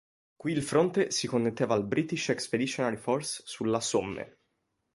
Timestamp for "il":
0.53-0.63